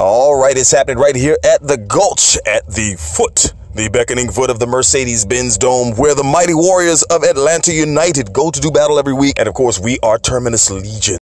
All 0.00 0.40
right, 0.40 0.56
it's 0.56 0.70
happening 0.70 0.96
right 0.96 1.16
here 1.16 1.36
at 1.42 1.60
the 1.60 1.76
Gulch, 1.76 2.38
at 2.46 2.64
the 2.68 2.94
foot, 2.94 3.52
the 3.74 3.90
beckoning 3.90 4.30
foot 4.30 4.48
of 4.48 4.60
the 4.60 4.66
Mercedes 4.68 5.26
Benz 5.26 5.58
Dome, 5.58 5.96
where 5.96 6.14
the 6.14 6.22
mighty 6.22 6.54
warriors 6.54 7.02
of 7.02 7.24
Atlanta 7.24 7.72
United 7.72 8.32
go 8.32 8.48
to 8.52 8.60
do 8.60 8.70
battle 8.70 9.00
every 9.00 9.12
week. 9.12 9.40
And 9.40 9.48
of 9.48 9.54
course, 9.54 9.80
we 9.80 9.98
are 10.04 10.16
Terminus 10.16 10.70
Legion. 10.70 11.18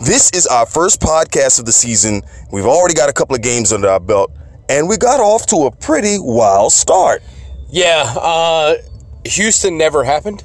This 0.00 0.32
is 0.32 0.44
our 0.48 0.66
first 0.66 1.00
podcast 1.00 1.60
of 1.60 1.66
the 1.66 1.72
season. 1.72 2.22
We've 2.50 2.66
already 2.66 2.94
got 2.94 3.08
a 3.08 3.12
couple 3.12 3.36
of 3.36 3.42
games 3.42 3.72
under 3.72 3.88
our 3.88 4.00
belt, 4.00 4.32
and 4.68 4.88
we 4.88 4.96
got 4.96 5.20
off 5.20 5.46
to 5.46 5.66
a 5.66 5.70
pretty 5.70 6.16
wild 6.18 6.72
start. 6.72 7.22
Yeah, 7.70 8.12
uh, 8.20 8.74
Houston 9.24 9.78
never 9.78 10.02
happened. 10.02 10.42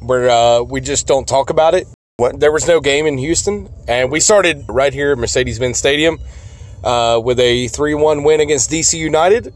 Where 0.00 0.28
uh, 0.28 0.62
we 0.62 0.80
just 0.80 1.06
don't 1.06 1.28
talk 1.28 1.50
about 1.50 1.76
it. 1.76 1.86
What? 2.16 2.40
There 2.40 2.50
was 2.50 2.66
no 2.66 2.80
game 2.80 3.06
in 3.06 3.18
Houston, 3.18 3.68
and 3.86 4.10
we 4.10 4.18
started 4.18 4.64
right 4.68 4.92
here 4.92 5.12
at 5.12 5.18
Mercedes-Benz 5.18 5.78
Stadium 5.78 6.18
uh, 6.84 7.20
with 7.22 7.40
a 7.40 7.68
three-one 7.68 8.22
win 8.24 8.40
against 8.40 8.70
DC 8.70 8.98
United, 8.98 9.52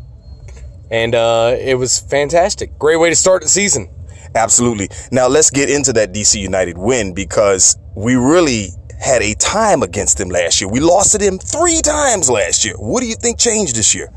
and 0.90 1.14
uh, 1.14 1.56
it 1.58 1.76
was 1.76 2.00
fantastic. 2.00 2.78
Great 2.78 2.96
way 2.96 3.10
to 3.10 3.16
start 3.16 3.42
the 3.42 3.48
season. 3.48 3.88
Absolutely. 4.34 4.88
Now 5.12 5.28
let's 5.28 5.50
get 5.50 5.70
into 5.70 5.92
that 5.92 6.12
DC 6.12 6.40
United 6.40 6.76
win 6.76 7.14
because 7.14 7.78
we 7.94 8.16
really 8.16 8.68
had 8.98 9.22
a 9.22 9.34
time 9.34 9.82
against 9.82 10.18
them 10.18 10.28
last 10.28 10.60
year. 10.60 10.70
We 10.70 10.80
lost 10.80 11.12
to 11.12 11.18
them 11.18 11.38
three 11.38 11.80
times 11.82 12.28
last 12.28 12.64
year. 12.64 12.74
What 12.76 13.00
do 13.00 13.06
you 13.06 13.14
think 13.14 13.38
changed 13.38 13.76
this 13.76 13.94
year? 13.94 14.12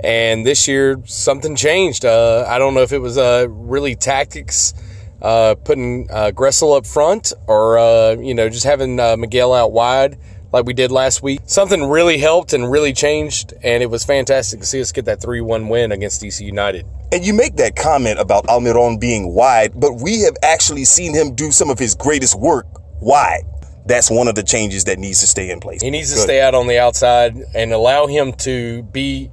And 0.00 0.44
this 0.44 0.66
year, 0.66 1.00
something 1.04 1.54
changed. 1.56 2.04
Uh, 2.04 2.44
I 2.46 2.58
don't 2.58 2.74
know 2.74 2.82
if 2.82 2.92
it 2.92 2.98
was 2.98 3.16
uh, 3.16 3.46
really 3.48 3.94
tactics, 3.94 4.74
uh, 5.22 5.54
putting 5.64 6.10
uh, 6.10 6.32
Gressel 6.34 6.76
up 6.76 6.86
front, 6.86 7.32
or 7.46 7.78
uh, 7.78 8.12
you 8.12 8.34
know, 8.34 8.48
just 8.48 8.64
having 8.64 9.00
uh, 9.00 9.16
Miguel 9.16 9.54
out 9.54 9.72
wide 9.72 10.18
like 10.56 10.66
we 10.66 10.72
did 10.72 10.90
last 10.90 11.22
week. 11.22 11.40
Something 11.44 11.84
really 11.84 12.16
helped 12.16 12.54
and 12.54 12.70
really 12.70 12.94
changed, 12.94 13.52
and 13.62 13.82
it 13.82 13.90
was 13.90 14.04
fantastic 14.04 14.60
to 14.60 14.66
see 14.66 14.80
us 14.80 14.90
get 14.90 15.04
that 15.04 15.20
three-one 15.20 15.68
win 15.68 15.92
against 15.92 16.22
DC 16.22 16.40
United. 16.40 16.86
And 17.12 17.24
you 17.24 17.34
make 17.34 17.56
that 17.56 17.76
comment 17.76 18.18
about 18.18 18.46
Almiron 18.46 18.98
being 18.98 19.34
wide, 19.34 19.78
but 19.78 20.00
we 20.00 20.22
have 20.22 20.34
actually 20.42 20.84
seen 20.84 21.14
him 21.14 21.34
do 21.34 21.52
some 21.52 21.68
of 21.68 21.78
his 21.78 21.94
greatest 21.94 22.38
work 22.38 22.66
wide. 23.02 23.44
That's 23.84 24.10
one 24.10 24.28
of 24.28 24.34
the 24.34 24.42
changes 24.42 24.84
that 24.84 24.98
needs 24.98 25.20
to 25.20 25.26
stay 25.26 25.50
in 25.50 25.60
place. 25.60 25.82
He 25.82 25.90
needs 25.90 26.08
to 26.10 26.16
Good. 26.16 26.22
stay 26.22 26.40
out 26.40 26.54
on 26.54 26.66
the 26.66 26.78
outside 26.78 27.36
and 27.54 27.72
allow 27.72 28.06
him 28.06 28.32
to 28.38 28.82
be 28.84 29.30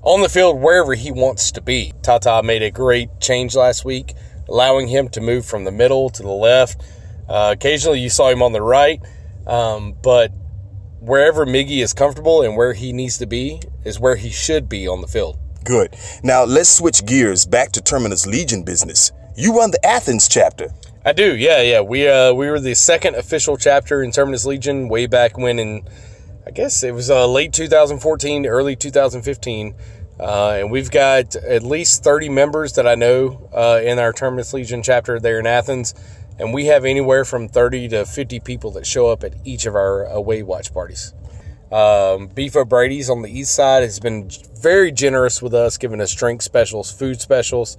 on 0.00 0.22
the 0.22 0.28
field 0.28 0.58
wherever 0.58 0.94
he 0.94 1.12
wants 1.12 1.52
to 1.52 1.60
be. 1.60 1.92
Tata 2.02 2.42
made 2.42 2.62
a 2.62 2.70
great 2.70 3.20
change 3.20 3.54
last 3.54 3.84
week, 3.84 4.14
allowing 4.48 4.88
him 4.88 5.10
to 5.10 5.20
move 5.20 5.44
from 5.44 5.64
the 5.64 5.70
middle 5.70 6.08
to 6.08 6.22
the 6.22 6.30
left. 6.32 6.80
Uh, 7.28 7.54
occasionally, 7.54 8.00
you 8.00 8.08
saw 8.08 8.30
him 8.30 8.42
on 8.42 8.52
the 8.52 8.62
right, 8.62 9.00
um, 9.46 9.94
but 10.02 10.32
wherever 11.02 11.44
Miggy 11.44 11.82
is 11.82 11.92
comfortable 11.92 12.42
and 12.42 12.56
where 12.56 12.74
he 12.74 12.92
needs 12.92 13.18
to 13.18 13.26
be 13.26 13.60
is 13.84 13.98
where 13.98 14.16
he 14.16 14.30
should 14.30 14.68
be 14.68 14.86
on 14.86 15.00
the 15.00 15.08
field. 15.08 15.36
Good. 15.64 15.96
Now 16.22 16.44
let's 16.44 16.68
switch 16.68 17.04
gears 17.04 17.44
back 17.44 17.72
to 17.72 17.80
Terminus 17.80 18.26
Legion 18.26 18.62
business. 18.62 19.10
You 19.36 19.58
run 19.58 19.72
the 19.72 19.84
Athens 19.84 20.28
chapter. 20.28 20.70
I 21.04 21.12
do, 21.12 21.36
yeah, 21.36 21.60
yeah. 21.62 21.80
We 21.80 22.06
uh, 22.06 22.32
we 22.32 22.48
were 22.48 22.60
the 22.60 22.74
second 22.74 23.16
official 23.16 23.56
chapter 23.56 24.02
in 24.02 24.12
Terminus 24.12 24.46
Legion 24.46 24.88
way 24.88 25.06
back 25.06 25.36
when 25.36 25.58
in, 25.58 25.82
I 26.46 26.52
guess 26.52 26.84
it 26.84 26.94
was 26.94 27.10
uh, 27.10 27.26
late 27.26 27.52
2014, 27.52 28.46
early 28.46 28.76
2015, 28.76 29.74
uh, 30.20 30.50
and 30.50 30.70
we've 30.70 30.90
got 30.92 31.34
at 31.34 31.64
least 31.64 32.04
30 32.04 32.28
members 32.28 32.74
that 32.74 32.86
I 32.86 32.94
know 32.94 33.50
uh, 33.52 33.80
in 33.82 33.98
our 33.98 34.12
Terminus 34.12 34.52
Legion 34.52 34.84
chapter 34.84 35.18
there 35.18 35.40
in 35.40 35.46
Athens, 35.46 35.94
and 36.38 36.52
we 36.52 36.66
have 36.66 36.84
anywhere 36.84 37.24
from 37.24 37.48
30 37.48 37.88
to 37.88 38.04
50 38.04 38.40
people 38.40 38.70
that 38.72 38.86
show 38.86 39.08
up 39.08 39.24
at 39.24 39.34
each 39.44 39.66
of 39.66 39.74
our 39.74 40.04
away 40.04 40.42
watch 40.42 40.72
parties. 40.72 41.14
Um, 41.70 42.26
Beef 42.28 42.54
O'Brady's 42.54 43.08
on 43.08 43.22
the 43.22 43.30
east 43.30 43.54
side 43.54 43.82
has 43.82 43.98
been 43.98 44.28
very 44.60 44.92
generous 44.92 45.40
with 45.40 45.54
us, 45.54 45.78
giving 45.78 46.00
us 46.00 46.14
drink 46.14 46.42
specials, 46.42 46.92
food 46.92 47.20
specials. 47.20 47.78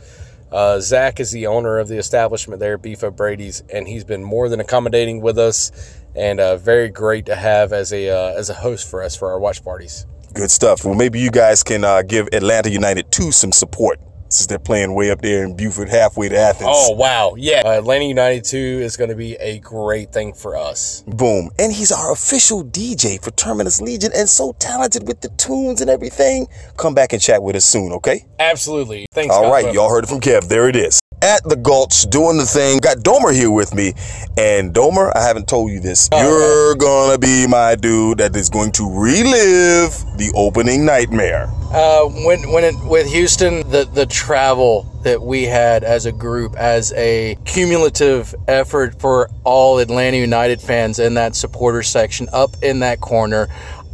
Uh, 0.52 0.80
Zach 0.80 1.20
is 1.20 1.32
the 1.32 1.48
owner 1.48 1.78
of 1.80 1.88
the 1.88 1.98
establishment 1.98 2.60
there, 2.60 2.78
Beef 2.78 3.04
O'Brady's, 3.04 3.62
and 3.72 3.88
he's 3.88 4.04
been 4.04 4.24
more 4.24 4.50
than 4.50 4.60
accommodating 4.60 5.22
with 5.22 5.38
us, 5.38 5.72
and 6.16 6.40
uh, 6.40 6.58
very 6.58 6.90
great 6.90 7.26
to 7.28 7.36
have 7.36 7.74
as 7.74 7.92
a 7.92 8.10
uh, 8.10 8.38
as 8.38 8.50
a 8.50 8.54
host 8.54 8.90
for 8.90 9.02
us 9.02 9.16
for 9.16 9.32
our 9.32 9.40
watch 9.40 9.64
parties. 9.64 10.06
Good 10.34 10.52
stuff. 10.52 10.86
Well, 10.86 10.96
maybe 10.96 11.20
you 11.20 11.30
guys 11.30 11.64
can 11.64 11.84
uh, 11.84 12.02
give 12.02 12.28
Atlanta 12.34 12.70
United 12.70 13.12
2 13.12 13.32
some 13.32 13.52
support 13.52 14.00
since 14.34 14.48
they're 14.48 14.60
playing 14.60 14.94
way 14.96 15.12
up 15.12 15.22
there 15.22 15.44
in 15.44 15.56
Buford, 15.56 15.90
halfway 15.90 16.30
to 16.30 16.38
Athens. 16.38 16.70
Oh 16.72 16.92
wow, 16.92 17.36
yeah, 17.38 17.62
Atlanta 17.66 18.06
United 18.06 18.44
two 18.44 18.58
is 18.58 18.98
going 18.98 19.10
to 19.10 19.16
be 19.16 19.36
a 19.36 19.60
great 19.60 20.12
thing 20.12 20.34
for 20.34 20.56
us. 20.56 21.04
Boom. 21.08 21.50
And 21.60 21.72
he's 21.72 21.92
our 21.92 22.12
official 22.12 22.64
DJ 22.64 23.24
for 23.24 23.32
Terminus 23.32 23.80
Legion 23.82 24.12
and 24.16 24.28
so 24.28 24.54
talented 24.60 25.08
with 25.08 25.22
the 25.22 25.30
tunes 25.30 25.82
and 25.82 25.90
everything. 25.90 26.48
Come 26.78 26.94
back 26.94 27.14
and 27.14 27.22
chat 27.22 27.42
with 27.44 27.56
us 27.56 27.66
soon, 27.66 27.92
okay? 27.94 28.26
Absolutely. 28.40 29.06
Thanks. 29.14 29.34
All 29.34 29.52
right, 29.52 29.74
y'all 29.74 29.90
heard 29.90 30.04
it 30.04 30.08
from 30.08 30.20
Kev. 30.20 30.48
There 30.48 30.68
it 30.68 30.76
is. 30.76 31.00
At 31.24 31.42
the 31.46 31.56
Gulch, 31.56 32.02
doing 32.10 32.36
the 32.36 32.46
thing. 32.46 32.80
Got 32.80 32.98
Domer 32.98 33.34
here 33.34 33.50
with 33.50 33.74
me. 33.74 33.94
And 34.38 34.74
Domer, 34.74 35.10
I 35.16 35.22
haven't 35.22 35.48
told 35.48 35.72
you 35.72 35.80
this. 35.80 36.10
You're 36.12 36.76
gonna 36.76 37.18
be 37.18 37.48
my 37.48 37.76
dude 37.76 38.18
that 38.18 38.36
is 38.36 38.50
going 38.50 38.74
to 38.74 38.84
relive 38.84 39.92
the 40.18 40.34
opening 40.36 40.84
nightmare. 40.84 41.48
Uh, 41.72 42.08
when 42.26 42.52
when 42.52 42.66
it, 42.66 42.76
with 42.84 43.10
Houston, 43.10 43.62
the 43.70 43.86
the 43.86 44.06
travel 44.06 44.84
that 45.04 45.22
we 45.22 45.44
had 45.44 45.86
as 45.86 46.06
a 46.06 46.12
group, 46.12 46.58
as 46.58 46.92
a 46.92 47.38
cumulative 47.46 48.36
effort 48.50 49.00
for 49.00 49.30
all 49.46 49.80
Atlanta 49.80 50.18
United 50.18 50.60
fans 50.60 51.00
in 51.00 51.14
that 51.14 51.36
supporter 51.36 51.84
section, 51.84 52.28
up 52.34 52.52
in 52.62 52.82
that 52.82 53.00
corner, 53.00 53.48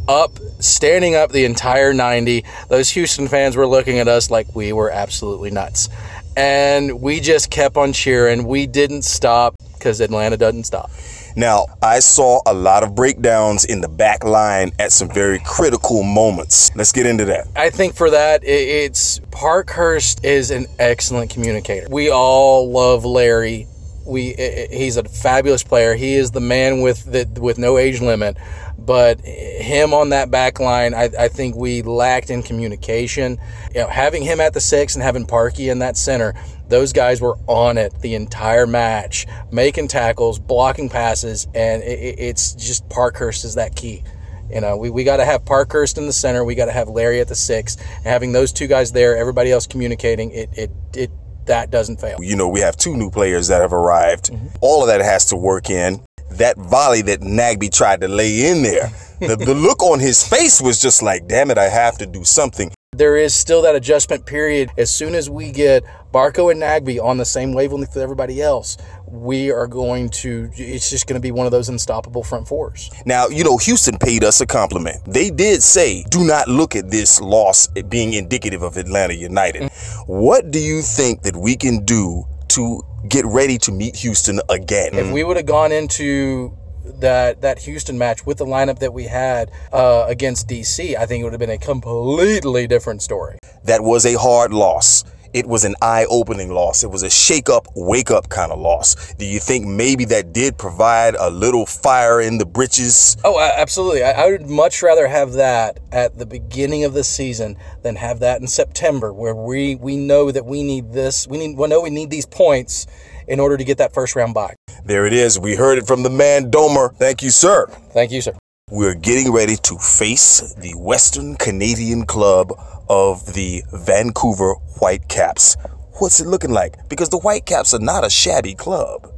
up 0.07 0.31
standing 0.59 1.15
up 1.15 1.31
the 1.31 1.45
entire 1.45 1.93
90. 1.93 2.43
Those 2.67 2.89
Houston 2.89 3.27
fans 3.27 3.55
were 3.55 3.67
looking 3.67 3.99
at 3.99 4.07
us 4.07 4.31
like 4.31 4.55
we 4.55 4.73
were 4.73 4.89
absolutely 4.89 5.51
nuts, 5.51 5.89
and 6.35 7.01
we 7.01 7.19
just 7.19 7.49
kept 7.49 7.77
on 7.77 7.93
cheering. 7.93 8.45
We 8.45 8.65
didn't 8.65 9.03
stop 9.03 9.55
because 9.73 10.01
Atlanta 10.01 10.37
doesn't 10.37 10.65
stop. 10.65 10.91
Now, 11.35 11.67
I 11.81 11.99
saw 11.99 12.41
a 12.45 12.53
lot 12.53 12.83
of 12.83 12.95
breakdowns 12.95 13.65
in 13.65 13.81
the 13.81 13.87
back 13.87 14.23
line 14.23 14.71
at 14.79 14.91
some 14.91 15.09
very 15.09 15.39
critical 15.39 16.03
moments. 16.03 16.75
Let's 16.75 16.91
get 16.91 17.05
into 17.05 17.25
that. 17.25 17.47
I 17.55 17.69
think 17.69 17.95
for 17.95 18.09
that, 18.09 18.43
it's 18.43 19.19
Parkhurst 19.31 20.25
is 20.25 20.51
an 20.51 20.65
excellent 20.79 21.31
communicator. 21.31 21.87
We 21.89 22.09
all 22.09 22.69
love 22.69 23.05
Larry. 23.05 23.67
We 24.05 24.33
he's 24.71 24.97
a 24.97 25.03
fabulous 25.03 25.63
player. 25.63 25.93
He 25.93 26.15
is 26.15 26.31
the 26.31 26.41
man 26.41 26.81
with 26.81 27.05
the 27.05 27.27
with 27.39 27.57
no 27.57 27.77
age 27.77 28.01
limit. 28.01 28.37
But 28.85 29.21
him 29.21 29.93
on 29.93 30.09
that 30.09 30.31
back 30.31 30.59
line, 30.59 30.93
I, 30.93 31.09
I 31.19 31.27
think 31.27 31.55
we 31.55 31.81
lacked 31.81 32.29
in 32.29 32.41
communication. 32.43 33.37
You 33.75 33.81
know, 33.81 33.87
having 33.87 34.23
him 34.23 34.39
at 34.39 34.53
the 34.53 34.59
six 34.61 34.95
and 34.95 35.03
having 35.03 35.25
Parky 35.25 35.69
in 35.69 35.79
that 35.79 35.97
center, 35.97 36.33
those 36.67 36.93
guys 36.93 37.21
were 37.21 37.35
on 37.47 37.77
it 37.77 37.93
the 38.01 38.15
entire 38.15 38.67
match, 38.67 39.25
making 39.51 39.87
tackles, 39.87 40.39
blocking 40.39 40.89
passes, 40.89 41.47
and 41.53 41.83
it, 41.83 41.99
it- 41.99 42.19
it's 42.19 42.53
just 42.53 42.87
Parkhurst 42.89 43.43
is 43.45 43.55
that 43.55 43.75
key. 43.75 44.03
You 44.51 44.61
know, 44.61 44.77
we, 44.77 44.89
we 44.89 45.03
got 45.03 45.17
to 45.17 45.25
have 45.25 45.45
Parkhurst 45.45 45.99
in 45.99 46.07
the 46.07 46.13
center. 46.13 46.43
We 46.43 46.55
got 46.55 46.65
to 46.65 46.71
have 46.71 46.87
Larry 46.89 47.19
at 47.21 47.27
the 47.27 47.35
six. 47.35 47.75
And 47.97 48.05
having 48.05 48.31
those 48.31 48.51
two 48.51 48.65
guys 48.65 48.91
there, 48.91 49.15
everybody 49.15 49.51
else 49.51 49.67
communicating, 49.67 50.31
it, 50.31 50.49
it, 50.53 50.71
it 50.95 51.11
that 51.45 51.69
doesn't 51.71 51.99
fail. 51.99 52.17
You 52.21 52.35
know, 52.35 52.47
we 52.47 52.59
have 52.61 52.75
two 52.77 52.95
new 52.97 53.09
players 53.11 53.47
that 53.47 53.61
have 53.61 53.73
arrived. 53.73 54.31
Mm-hmm. 54.31 54.47
All 54.61 54.81
of 54.81 54.87
that 54.87 55.01
has 55.01 55.25
to 55.27 55.35
work 55.35 55.69
in. 55.69 56.03
That 56.39 56.57
volley 56.57 57.01
that 57.01 57.19
Nagbe 57.19 57.69
tried 57.69 57.99
to 57.99 58.07
lay 58.07 58.49
in 58.49 58.63
there, 58.63 58.91
the, 59.19 59.35
the 59.35 59.53
look 59.67 59.83
on 59.83 59.99
his 59.99 60.25
face 60.25 60.61
was 60.61 60.81
just 60.81 61.01
like, 61.01 61.27
damn 61.27 61.51
it, 61.51 61.57
I 61.57 61.67
have 61.67 61.97
to 61.97 62.05
do 62.05 62.23
something. 62.23 62.71
There 62.93 63.17
is 63.17 63.35
still 63.35 63.61
that 63.63 63.75
adjustment 63.75 64.25
period. 64.25 64.71
As 64.77 64.93
soon 64.93 65.15
as 65.15 65.29
we 65.29 65.51
get 65.51 65.83
Barco 66.13 66.49
and 66.49 66.61
Nagbe 66.61 67.01
on 67.03 67.17
the 67.17 67.25
same 67.25 67.53
wavelength 67.53 67.93
with 67.93 68.01
everybody 68.01 68.41
else, 68.41 68.77
we 69.05 69.51
are 69.51 69.67
going 69.67 70.09
to, 70.09 70.49
it's 70.55 70.89
just 70.89 71.07
going 71.07 71.19
to 71.19 71.21
be 71.21 71.31
one 71.31 71.45
of 71.45 71.51
those 71.51 71.67
unstoppable 71.67 72.23
front 72.23 72.47
fours. 72.47 72.89
Now, 73.05 73.27
you 73.27 73.43
know, 73.43 73.57
Houston 73.57 73.97
paid 73.97 74.23
us 74.23 74.39
a 74.39 74.45
compliment. 74.45 74.97
They 75.05 75.29
did 75.29 75.61
say, 75.61 76.03
do 76.09 76.25
not 76.25 76.47
look 76.47 76.75
at 76.75 76.89
this 76.89 77.19
loss 77.19 77.67
being 77.67 78.13
indicative 78.13 78.63
of 78.63 78.77
Atlanta 78.77 79.13
United. 79.13 79.63
Mm. 79.63 80.07
What 80.07 80.51
do 80.51 80.59
you 80.59 80.81
think 80.81 81.23
that 81.23 81.35
we 81.35 81.57
can 81.57 81.83
do 81.83 82.25
to 82.49 82.81
get 83.07 83.25
ready 83.25 83.57
to 83.59 83.71
meet 83.71 83.95
Houston 83.97 84.39
again? 84.49 84.93
If 84.93 85.11
we 85.11 85.23
would 85.23 85.37
have 85.37 85.45
gone 85.45 85.71
into 85.71 86.55
that 86.99 87.41
that 87.41 87.59
Houston 87.59 87.97
match 87.97 88.25
with 88.25 88.37
the 88.37 88.45
lineup 88.45 88.79
that 88.79 88.93
we 88.93 89.03
had 89.05 89.51
uh, 89.71 90.05
against 90.07 90.47
DC, 90.47 90.95
I 90.95 91.05
think 91.05 91.21
it 91.21 91.23
would 91.23 91.33
have 91.33 91.39
been 91.39 91.49
a 91.49 91.57
completely 91.57 92.67
different 92.67 93.01
story. 93.01 93.37
that 93.63 93.81
was 93.83 94.05
a 94.05 94.15
hard 94.17 94.51
loss. 94.53 95.03
It 95.31 95.45
was 95.45 95.63
an 95.63 95.75
eye 95.81 96.05
opening 96.09 96.49
loss. 96.49 96.83
It 96.83 96.89
was 96.89 97.03
a 97.03 97.09
shake 97.09 97.49
up, 97.49 97.67
wake 97.75 98.09
up 98.09 98.29
kind 98.29 98.51
of 98.51 98.59
loss. 98.59 99.13
Do 99.15 99.25
you 99.25 99.39
think 99.39 99.65
maybe 99.65 100.05
that 100.05 100.33
did 100.33 100.57
provide 100.57 101.15
a 101.19 101.29
little 101.29 101.65
fire 101.65 102.19
in 102.19 102.39
the 102.39 102.45
britches? 102.45 103.15
Oh, 103.23 103.39
absolutely. 103.39 104.03
I, 104.03 104.11
I 104.11 104.31
would 104.31 104.49
much 104.49 104.81
rather 104.81 105.07
have 105.07 105.33
that 105.33 105.79
at 105.91 106.17
the 106.17 106.25
beginning 106.25 106.83
of 106.83 106.93
the 106.93 107.03
season 107.03 107.57
than 107.83 107.95
have 107.97 108.19
that 108.21 108.41
in 108.41 108.47
September, 108.47 109.13
where 109.13 109.35
we 109.35 109.75
we 109.75 109.97
know 109.97 110.31
that 110.31 110.45
we 110.45 110.63
need 110.63 110.93
this. 110.93 111.27
We 111.27 111.37
need 111.37 111.57
we 111.57 111.67
know 111.67 111.81
we 111.81 111.89
need 111.91 112.09
these 112.09 112.25
points 112.25 112.87
in 113.27 113.39
order 113.39 113.55
to 113.57 113.63
get 113.63 113.77
that 113.77 113.93
first 113.93 114.15
round 114.15 114.33
bye. 114.33 114.55
There 114.83 115.05
it 115.05 115.13
is. 115.13 115.39
We 115.39 115.55
heard 115.55 115.77
it 115.77 115.85
from 115.85 116.01
the 116.03 116.09
man 116.09 116.49
Domer. 116.49 116.95
Thank 116.95 117.21
you, 117.21 117.29
sir. 117.29 117.67
Thank 117.93 118.11
you, 118.11 118.21
sir. 118.21 118.33
we're 118.71 118.95
getting 118.95 119.31
ready 119.31 119.55
to 119.57 119.77
face 119.77 120.53
the 120.55 120.73
Western 120.75 121.35
Canadian 121.35 122.05
club 122.05 122.51
of 122.89 123.33
the 123.33 123.63
Vancouver 123.71 124.53
Whitecaps. 124.79 125.55
What's 125.99 126.19
it 126.19 126.27
looking 126.27 126.51
like? 126.51 126.89
Because 126.89 127.09
the 127.09 127.19
Whitecaps 127.19 127.73
are 127.73 127.79
not 127.79 128.05
a 128.05 128.09
shabby 128.09 128.55
club. 128.55 129.13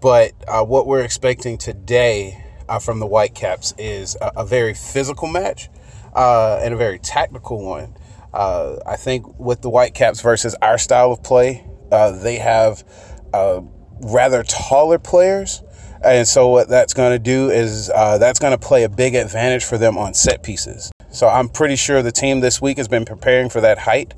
But 0.00 0.32
uh, 0.46 0.64
what 0.64 0.86
we're 0.86 1.02
expecting 1.02 1.58
today 1.58 2.44
uh, 2.68 2.78
from 2.78 3.00
the 3.00 3.06
Whitecaps 3.06 3.74
is 3.76 4.16
a, 4.20 4.32
a 4.36 4.46
very 4.46 4.74
physical 4.74 5.28
match 5.28 5.68
uh, 6.14 6.60
and 6.62 6.74
a 6.74 6.76
very 6.76 6.98
tactical 6.98 7.64
one. 7.64 7.96
Uh, 8.32 8.76
I 8.86 8.96
think 8.96 9.38
with 9.38 9.62
the 9.62 9.70
Whitecaps 9.70 10.20
versus 10.20 10.54
our 10.62 10.78
style 10.78 11.12
of 11.12 11.22
play, 11.22 11.66
uh, 11.90 12.12
they 12.12 12.36
have 12.36 12.84
uh, 13.32 13.60
rather 14.00 14.42
taller 14.42 14.98
players. 14.98 15.62
And 16.04 16.28
so 16.28 16.48
what 16.48 16.68
that's 16.68 16.94
going 16.94 17.12
to 17.12 17.18
do 17.18 17.50
is 17.50 17.88
that's 17.88 18.38
going 18.38 18.52
to 18.52 18.58
play 18.58 18.84
a 18.84 18.88
big 18.88 19.14
advantage 19.14 19.64
for 19.64 19.76
them 19.76 19.98
on 19.98 20.14
set 20.14 20.42
pieces. 20.42 20.92
So 21.16 21.28
I'm 21.28 21.48
pretty 21.48 21.76
sure 21.76 22.02
the 22.02 22.12
team 22.12 22.40
this 22.40 22.60
week 22.60 22.76
has 22.76 22.88
been 22.88 23.06
preparing 23.06 23.48
for 23.48 23.62
that 23.62 23.78
height 23.78 24.12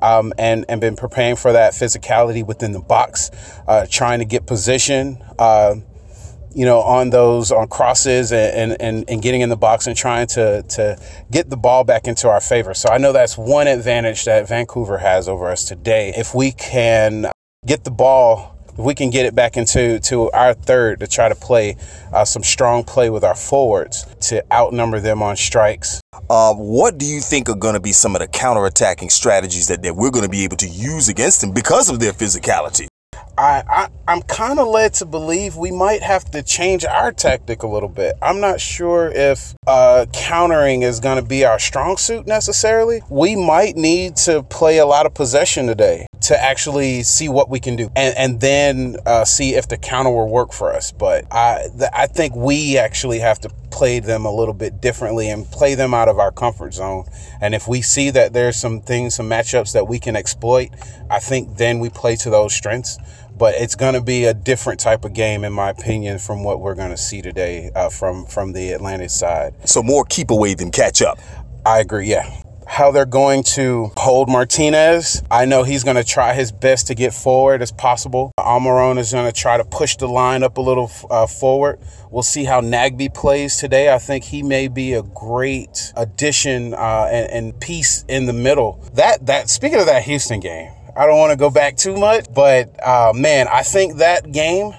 um, 0.00 0.32
and, 0.38 0.64
and 0.68 0.80
been 0.80 0.94
preparing 0.94 1.34
for 1.34 1.52
that 1.52 1.72
physicality 1.72 2.46
within 2.46 2.70
the 2.70 2.78
box, 2.78 3.32
uh, 3.66 3.86
trying 3.90 4.20
to 4.20 4.24
get 4.24 4.46
position, 4.46 5.20
uh, 5.36 5.74
you 6.54 6.64
know, 6.64 6.78
on 6.78 7.10
those, 7.10 7.50
on 7.50 7.66
crosses 7.66 8.30
and, 8.30 8.80
and, 8.80 9.04
and 9.10 9.20
getting 9.20 9.40
in 9.40 9.48
the 9.48 9.56
box 9.56 9.88
and 9.88 9.96
trying 9.96 10.28
to, 10.28 10.62
to 10.68 10.96
get 11.28 11.50
the 11.50 11.56
ball 11.56 11.82
back 11.82 12.06
into 12.06 12.28
our 12.28 12.40
favor. 12.40 12.72
So 12.72 12.88
I 12.88 12.98
know 12.98 13.12
that's 13.12 13.36
one 13.36 13.66
advantage 13.66 14.24
that 14.24 14.46
Vancouver 14.46 14.98
has 14.98 15.28
over 15.28 15.50
us 15.50 15.64
today. 15.64 16.12
If 16.16 16.36
we 16.36 16.52
can 16.52 17.32
get 17.66 17.82
the 17.82 17.90
ball 17.90 18.53
we 18.76 18.94
can 18.94 19.10
get 19.10 19.26
it 19.26 19.34
back 19.34 19.56
into 19.56 20.00
to 20.00 20.30
our 20.32 20.54
third 20.54 21.00
to 21.00 21.06
try 21.06 21.28
to 21.28 21.34
play 21.34 21.76
uh, 22.12 22.24
some 22.24 22.42
strong 22.42 22.84
play 22.84 23.10
with 23.10 23.24
our 23.24 23.34
forwards 23.34 24.06
to 24.20 24.44
outnumber 24.52 25.00
them 25.00 25.22
on 25.22 25.36
strikes. 25.36 26.00
Uh, 26.30 26.54
what 26.54 26.98
do 26.98 27.06
you 27.06 27.20
think 27.20 27.48
are 27.48 27.54
going 27.54 27.74
to 27.74 27.80
be 27.80 27.92
some 27.92 28.14
of 28.14 28.20
the 28.20 28.28
counterattacking 28.28 29.10
strategies 29.10 29.68
that, 29.68 29.82
that 29.82 29.94
we're 29.94 30.10
going 30.10 30.24
to 30.24 30.30
be 30.30 30.44
able 30.44 30.56
to 30.56 30.68
use 30.68 31.08
against 31.08 31.40
them 31.40 31.52
because 31.52 31.88
of 31.88 32.00
their 32.00 32.12
physicality? 32.12 32.86
I, 33.36 33.88
I 34.06 34.12
am 34.12 34.22
kind 34.22 34.58
of 34.58 34.68
led 34.68 34.94
to 34.94 35.06
believe 35.06 35.56
we 35.56 35.70
might 35.70 36.02
have 36.02 36.30
to 36.32 36.42
change 36.42 36.84
our 36.84 37.12
tactic 37.12 37.62
a 37.62 37.66
little 37.66 37.88
bit. 37.88 38.16
I'm 38.22 38.40
not 38.40 38.60
sure 38.60 39.10
if 39.14 39.54
uh, 39.66 40.06
countering 40.12 40.82
is 40.82 41.00
going 41.00 41.16
to 41.22 41.28
be 41.28 41.44
our 41.44 41.58
strong 41.58 41.96
suit 41.96 42.26
necessarily. 42.26 43.02
We 43.08 43.36
might 43.36 43.76
need 43.76 44.16
to 44.16 44.42
play 44.42 44.78
a 44.78 44.86
lot 44.86 45.06
of 45.06 45.14
possession 45.14 45.66
today 45.66 46.06
to 46.22 46.42
actually 46.42 47.02
see 47.02 47.28
what 47.28 47.50
we 47.50 47.60
can 47.60 47.76
do 47.76 47.90
and, 47.94 48.16
and 48.16 48.40
then 48.40 48.96
uh, 49.04 49.24
see 49.24 49.54
if 49.54 49.68
the 49.68 49.76
counter 49.76 50.10
will 50.10 50.28
work 50.28 50.52
for 50.52 50.72
us. 50.72 50.90
But 50.90 51.26
I 51.30 51.68
th- 51.76 51.90
I 51.92 52.06
think 52.06 52.34
we 52.34 52.78
actually 52.78 53.18
have 53.18 53.40
to 53.40 53.50
play 53.74 53.98
them 53.98 54.24
a 54.24 54.30
little 54.30 54.54
bit 54.54 54.80
differently 54.80 55.28
and 55.28 55.50
play 55.50 55.74
them 55.74 55.92
out 55.92 56.08
of 56.08 56.20
our 56.20 56.30
comfort 56.30 56.72
zone. 56.72 57.04
And 57.40 57.56
if 57.56 57.66
we 57.66 57.82
see 57.82 58.10
that 58.10 58.32
there's 58.32 58.56
some 58.56 58.80
things, 58.80 59.16
some 59.16 59.28
matchups 59.28 59.72
that 59.72 59.88
we 59.88 59.98
can 59.98 60.14
exploit, 60.14 60.70
I 61.10 61.18
think 61.18 61.56
then 61.56 61.80
we 61.80 61.90
play 61.90 62.14
to 62.16 62.30
those 62.30 62.54
strengths 62.54 62.98
but 63.36 63.56
it's 63.56 63.74
going 63.74 63.94
to 63.94 64.00
be 64.00 64.26
a 64.26 64.32
different 64.32 64.78
type 64.78 65.04
of 65.04 65.12
game, 65.12 65.42
in 65.42 65.52
my 65.52 65.68
opinion, 65.68 66.20
from 66.20 66.44
what 66.44 66.60
we're 66.60 66.76
going 66.76 66.90
to 66.90 66.96
see 66.96 67.20
today 67.20 67.68
uh, 67.74 67.88
from 67.88 68.26
from 68.26 68.52
the 68.52 68.70
Atlantic 68.70 69.10
side. 69.10 69.54
So 69.68 69.82
more 69.82 70.04
keep 70.04 70.30
away 70.30 70.54
than 70.54 70.70
catch 70.70 71.02
up. 71.02 71.18
I 71.66 71.80
agree. 71.80 72.06
Yeah. 72.06 72.43
How 72.66 72.90
they're 72.90 73.04
going 73.04 73.42
to 73.54 73.92
hold 73.96 74.28
Martinez. 74.28 75.22
I 75.30 75.44
know 75.44 75.62
he's 75.62 75.84
going 75.84 75.96
to 75.96 76.04
try 76.04 76.34
his 76.34 76.50
best 76.50 76.86
to 76.88 76.94
get 76.94 77.12
forward 77.14 77.62
as 77.62 77.70
possible. 77.70 78.32
Almiron 78.38 78.98
is 78.98 79.12
going 79.12 79.30
to 79.30 79.38
try 79.38 79.56
to 79.56 79.64
push 79.64 79.96
the 79.96 80.08
line 80.08 80.42
up 80.42 80.56
a 80.56 80.60
little 80.60 80.90
uh, 81.10 81.26
forward. 81.26 81.78
We'll 82.10 82.22
see 82.22 82.44
how 82.44 82.60
Nagbe 82.60 83.12
plays 83.14 83.56
today. 83.56 83.92
I 83.92 83.98
think 83.98 84.24
he 84.24 84.42
may 84.42 84.68
be 84.68 84.94
a 84.94 85.02
great 85.02 85.92
addition 85.96 86.74
uh, 86.74 87.08
and, 87.10 87.30
and 87.30 87.60
piece 87.60 88.04
in 88.08 88.26
the 88.26 88.32
middle. 88.32 88.84
That 88.94 89.26
that 89.26 89.50
speaking 89.50 89.80
of 89.80 89.86
that 89.86 90.02
Houston 90.04 90.40
game, 90.40 90.72
I 90.96 91.06
don't 91.06 91.18
want 91.18 91.32
to 91.32 91.36
go 91.36 91.50
back 91.50 91.76
too 91.76 91.96
much, 91.96 92.26
but 92.32 92.74
uh, 92.86 93.12
man, 93.14 93.46
I 93.48 93.62
think 93.62 93.96
that 93.96 94.30
game 94.32 94.72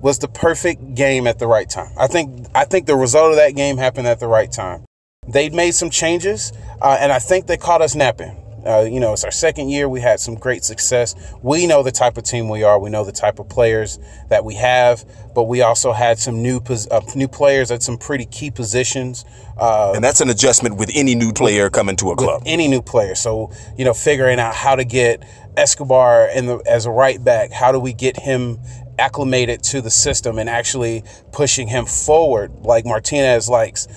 was 0.00 0.18
the 0.18 0.28
perfect 0.28 0.94
game 0.94 1.26
at 1.26 1.38
the 1.38 1.46
right 1.46 1.68
time. 1.68 1.92
I 1.96 2.08
think 2.08 2.46
I 2.54 2.64
think 2.64 2.86
the 2.86 2.96
result 2.96 3.30
of 3.30 3.36
that 3.36 3.54
game 3.54 3.78
happened 3.78 4.06
at 4.06 4.20
the 4.20 4.26
right 4.26 4.52
time. 4.52 4.84
They'd 5.26 5.54
made 5.54 5.74
some 5.74 5.88
changes, 5.88 6.52
uh, 6.80 6.96
and 7.00 7.12
I 7.12 7.18
think 7.18 7.46
they 7.46 7.56
caught 7.56 7.82
us 7.82 7.94
napping. 7.94 8.40
Uh, 8.66 8.80
you 8.80 8.98
know, 8.98 9.12
it's 9.12 9.24
our 9.24 9.30
second 9.30 9.68
year. 9.68 9.88
We 9.88 10.00
had 10.00 10.20
some 10.20 10.36
great 10.36 10.64
success. 10.64 11.14
We 11.42 11.66
know 11.66 11.82
the 11.82 11.92
type 11.92 12.16
of 12.16 12.24
team 12.24 12.48
we 12.48 12.62
are. 12.62 12.78
We 12.78 12.88
know 12.88 13.04
the 13.04 13.12
type 13.12 13.38
of 13.38 13.48
players 13.48 13.98
that 14.30 14.44
we 14.44 14.54
have, 14.54 15.04
but 15.34 15.44
we 15.44 15.60
also 15.60 15.92
had 15.92 16.18
some 16.18 16.42
new 16.42 16.60
uh, 16.90 17.00
new 17.14 17.28
players 17.28 17.70
at 17.70 17.82
some 17.82 17.98
pretty 17.98 18.24
key 18.24 18.50
positions. 18.50 19.26
Uh, 19.58 19.92
and 19.94 20.02
that's 20.02 20.22
an 20.22 20.30
adjustment 20.30 20.76
with 20.76 20.90
any 20.94 21.14
new 21.14 21.32
player 21.32 21.68
coming 21.68 21.96
to 21.96 22.10
a 22.10 22.16
club. 22.16 22.42
Any 22.46 22.68
new 22.68 22.80
player. 22.80 23.14
So 23.14 23.52
you 23.76 23.84
know, 23.84 23.92
figuring 23.92 24.38
out 24.38 24.54
how 24.54 24.76
to 24.76 24.84
get 24.84 25.22
Escobar 25.56 26.28
in 26.34 26.46
the, 26.46 26.62
as 26.66 26.86
a 26.86 26.90
right 26.90 27.22
back, 27.22 27.52
how 27.52 27.70
do 27.70 27.78
we 27.78 27.92
get 27.92 28.18
him 28.18 28.58
acclimated 28.98 29.62
to 29.62 29.80
the 29.80 29.90
system 29.90 30.38
and 30.38 30.48
actually 30.48 31.04
pushing 31.32 31.68
him 31.68 31.84
forward 31.84 32.52
like 32.60 32.86
Martinez 32.86 33.48
likes, 33.48 33.88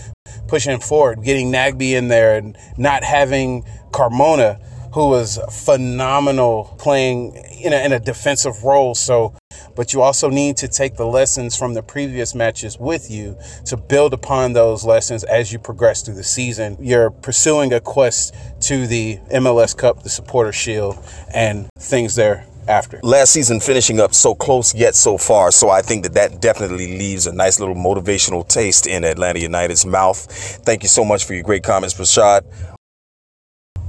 pushing 0.47 0.79
forward, 0.79 1.23
getting 1.23 1.51
Nagbe 1.51 1.91
in 1.91 2.07
there 2.07 2.37
and 2.37 2.57
not 2.77 3.03
having 3.03 3.63
Carmona, 3.91 4.61
who 4.93 5.09
was 5.09 5.39
phenomenal 5.51 6.75
playing 6.79 7.35
in 7.61 7.73
a, 7.73 7.85
in 7.85 7.91
a 7.91 7.99
defensive 7.99 8.63
role. 8.63 8.95
So, 8.95 9.35
but 9.75 9.93
you 9.93 10.01
also 10.01 10.29
need 10.29 10.57
to 10.57 10.67
take 10.67 10.95
the 10.95 11.05
lessons 11.05 11.55
from 11.55 11.73
the 11.73 11.83
previous 11.83 12.33
matches 12.33 12.77
with 12.79 13.11
you 13.11 13.37
to 13.65 13.77
build 13.77 14.13
upon 14.13 14.53
those 14.53 14.85
lessons 14.85 15.23
as 15.23 15.51
you 15.51 15.59
progress 15.59 16.01
through 16.01 16.15
the 16.15 16.23
season. 16.23 16.77
You're 16.79 17.11
pursuing 17.11 17.73
a 17.73 17.79
quest 17.79 18.33
to 18.61 18.87
the 18.87 19.17
MLS 19.33 19.77
Cup, 19.77 20.03
the 20.03 20.09
Supporter 20.09 20.51
Shield, 20.51 20.97
and 21.33 21.67
things 21.77 22.15
there 22.15 22.47
after. 22.67 22.99
Last 23.03 23.31
season 23.31 23.59
finishing 23.59 23.99
up 23.99 24.13
so 24.13 24.35
close 24.35 24.73
yet 24.73 24.95
so 24.95 25.17
far, 25.17 25.51
so 25.51 25.69
I 25.69 25.81
think 25.81 26.03
that 26.03 26.13
that 26.13 26.41
definitely 26.41 26.97
leaves 26.97 27.27
a 27.27 27.33
nice 27.33 27.59
little 27.59 27.75
motivational 27.75 28.47
taste 28.47 28.87
in 28.87 29.03
Atlanta 29.03 29.39
United's 29.39 29.85
mouth. 29.85 30.25
Thank 30.65 30.83
you 30.83 30.89
so 30.89 31.03
much 31.05 31.25
for 31.25 31.33
your 31.33 31.43
great 31.43 31.63
comments, 31.63 31.95
Rashad. 31.95 32.41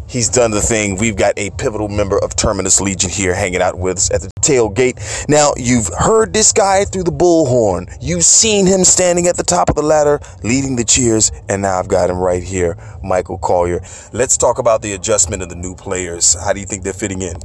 He's 0.09 0.31
done 0.31 0.53
the 0.53 0.63
thing. 0.63 0.97
We've 0.97 1.17
got 1.17 1.35
a 1.37 1.51
pivotal 1.51 1.89
member 1.89 2.19
of 2.19 2.35
Terminus 2.35 2.81
Legion 2.81 3.11
here 3.11 3.35
hanging 3.35 3.61
out 3.61 3.79
with 3.79 3.99
us 3.99 4.11
at 4.11 4.23
the 4.23 4.31
tailgate. 4.41 5.29
Now, 5.29 5.53
you've 5.59 5.89
heard 5.99 6.33
this 6.33 6.51
guy 6.51 6.87
through 6.87 7.05
the 7.05 7.13
bullhorn. 7.13 7.95
You've 8.01 8.25
seen 8.25 8.65
him 8.65 8.85
standing 8.85 9.27
at 9.27 9.37
the 9.37 9.43
top 9.43 9.69
of 9.69 9.77
the 9.77 9.83
ladder, 9.83 10.19
leading 10.43 10.77
the 10.77 10.85
cheers, 10.85 11.31
and 11.51 11.61
now 11.61 11.79
I've 11.79 11.89
got 11.89 12.09
him 12.09 12.17
right 12.17 12.43
here, 12.43 12.79
Michael 13.03 13.37
Collier. 13.37 13.83
Let's 14.15 14.39
talk 14.39 14.59
about 14.59 14.81
the 14.81 14.95
adjustment 14.95 15.43
of 15.43 15.51
the 15.51 15.57
new 15.57 15.75
players. 15.75 16.35
How 16.43 16.55
do 16.55 16.61
you 16.61 16.67
think 16.67 16.85
they're 16.85 16.95
fitting 16.95 17.21
in? 17.21 17.37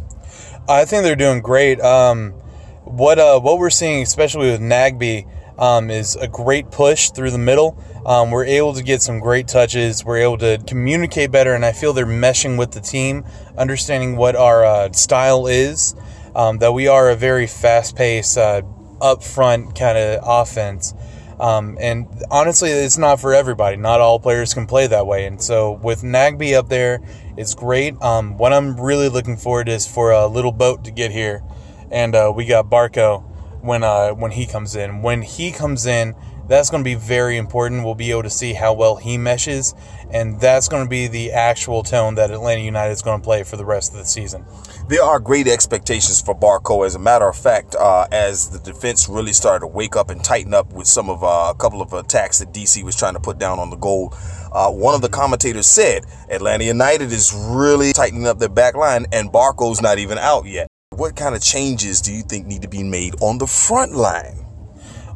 I 0.67 0.85
think 0.85 1.03
they're 1.03 1.15
doing 1.15 1.41
great. 1.41 1.81
Um, 1.81 2.31
what 2.85 3.19
uh, 3.19 3.39
what 3.39 3.59
we're 3.59 3.69
seeing, 3.69 4.01
especially 4.03 4.51
with 4.51 4.61
Nagbe, 4.61 5.27
um, 5.59 5.89
is 5.89 6.15
a 6.15 6.27
great 6.27 6.71
push 6.71 7.11
through 7.11 7.31
the 7.31 7.37
middle. 7.37 7.77
Um, 8.05 8.31
we're 8.31 8.45
able 8.45 8.73
to 8.73 8.83
get 8.83 9.01
some 9.01 9.19
great 9.19 9.47
touches. 9.47 10.05
We're 10.05 10.19
able 10.19 10.37
to 10.37 10.63
communicate 10.65 11.31
better, 11.31 11.53
and 11.53 11.65
I 11.65 11.73
feel 11.73 11.91
they're 11.91 12.05
meshing 12.05 12.57
with 12.57 12.71
the 12.71 12.81
team, 12.81 13.25
understanding 13.57 14.15
what 14.15 14.35
our 14.35 14.63
uh, 14.63 14.91
style 14.93 15.47
is. 15.47 15.95
Um, 16.35 16.57
that 16.59 16.71
we 16.71 16.87
are 16.87 17.11
a 17.11 17.15
very 17.15 17.45
fast-paced, 17.45 18.39
uh, 18.39 18.63
upfront 18.99 19.77
kind 19.77 19.97
of 19.97 20.19
offense. 20.23 20.95
Um, 21.43 21.77
and 21.81 22.07
honestly, 22.31 22.69
it's 22.69 22.97
not 22.97 23.19
for 23.19 23.33
everybody. 23.33 23.75
Not 23.75 23.99
all 23.99 24.17
players 24.17 24.53
can 24.53 24.65
play 24.65 24.87
that 24.87 25.05
way. 25.05 25.25
And 25.25 25.41
so 25.41 25.73
with 25.73 26.01
Nagbe 26.01 26.53
up 26.57 26.69
there, 26.69 27.01
it's 27.35 27.53
great. 27.53 28.01
Um, 28.01 28.37
what 28.37 28.53
I'm 28.53 28.79
really 28.79 29.09
looking 29.09 29.35
forward 29.35 29.67
is 29.67 29.85
for 29.85 30.11
a 30.11 30.25
little 30.25 30.53
boat 30.53 30.85
to 30.85 30.91
get 30.91 31.11
here, 31.11 31.43
and 31.91 32.15
uh, 32.15 32.31
we 32.33 32.45
got 32.45 32.69
Barco 32.69 33.23
when 33.61 33.83
uh, 33.83 34.11
when 34.11 34.31
he 34.31 34.45
comes 34.45 34.73
in. 34.77 35.01
When 35.01 35.21
he 35.21 35.51
comes 35.51 35.85
in, 35.85 36.15
that's 36.53 36.69
going 36.69 36.83
to 36.83 36.87
be 36.87 36.95
very 36.95 37.37
important. 37.37 37.83
We'll 37.83 37.95
be 37.95 38.11
able 38.11 38.23
to 38.23 38.29
see 38.29 38.53
how 38.53 38.73
well 38.73 38.95
he 38.95 39.17
meshes, 39.17 39.73
and 40.11 40.39
that's 40.39 40.67
going 40.67 40.85
to 40.85 40.89
be 40.89 41.07
the 41.07 41.31
actual 41.31 41.81
tone 41.81 42.15
that 42.15 42.31
Atlanta 42.31 42.61
United 42.61 42.91
is 42.91 43.01
going 43.01 43.19
to 43.19 43.23
play 43.23 43.43
for 43.43 43.57
the 43.57 43.65
rest 43.65 43.91
of 43.91 43.97
the 43.97 44.05
season. 44.05 44.45
There 44.87 45.01
are 45.01 45.19
great 45.19 45.47
expectations 45.47 46.21
for 46.21 46.35
Barco. 46.35 46.85
As 46.85 46.93
a 46.95 46.99
matter 46.99 47.27
of 47.27 47.35
fact, 47.35 47.75
uh, 47.75 48.07
as 48.11 48.49
the 48.49 48.59
defense 48.59 49.09
really 49.09 49.33
started 49.33 49.61
to 49.61 49.67
wake 49.67 49.95
up 49.95 50.09
and 50.09 50.23
tighten 50.23 50.53
up 50.53 50.71
with 50.73 50.85
some 50.85 51.09
of 51.09 51.23
uh, 51.23 51.51
a 51.53 51.55
couple 51.57 51.81
of 51.81 51.91
attacks 51.93 52.39
that 52.39 52.53
DC 52.53 52.83
was 52.83 52.95
trying 52.95 53.13
to 53.13 53.19
put 53.19 53.39
down 53.39 53.59
on 53.59 53.69
the 53.69 53.77
goal, 53.77 54.13
uh, 54.51 54.69
one 54.69 54.93
of 54.93 55.01
the 55.01 55.09
commentators 55.09 55.65
said 55.65 56.05
Atlanta 56.29 56.65
United 56.65 57.11
is 57.11 57.33
really 57.33 57.93
tightening 57.93 58.27
up 58.27 58.37
their 58.37 58.49
back 58.49 58.75
line, 58.75 59.07
and 59.11 59.31
Barco's 59.31 59.81
not 59.81 59.97
even 59.97 60.17
out 60.19 60.45
yet. 60.45 60.67
What 60.91 61.15
kind 61.15 61.33
of 61.33 61.41
changes 61.41 62.01
do 62.01 62.13
you 62.13 62.21
think 62.21 62.45
need 62.45 62.61
to 62.61 62.67
be 62.67 62.83
made 62.83 63.15
on 63.21 63.39
the 63.39 63.47
front 63.47 63.93
line? 63.93 64.42